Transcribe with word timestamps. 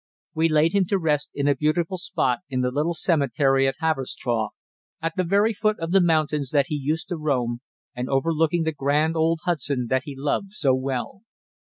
We 0.33 0.49
laid 0.49 0.73
him 0.73 0.85
to 0.85 0.97
rest 0.97 1.29
in 1.35 1.47
a 1.47 1.53
beautiful 1.53 1.99
spot 1.99 2.39
in 2.49 2.61
the 2.61 2.71
little 2.71 2.95
cemetery 2.95 3.67
at 3.67 3.75
Haverstraw, 3.81 4.49
at 4.99 5.13
the 5.15 5.23
very 5.23 5.53
foot 5.53 5.77
of 5.79 5.91
the 5.91 6.01
mountains 6.01 6.49
that 6.49 6.69
he 6.69 6.75
used 6.75 7.07
to 7.09 7.17
roam, 7.17 7.61
and 7.95 8.09
overlooking 8.09 8.63
the 8.63 8.71
grand 8.71 9.15
old 9.15 9.41
Hudson 9.43 9.85
that 9.91 10.05
he 10.05 10.15
loved 10.17 10.53
so 10.53 10.73
well. 10.73 11.21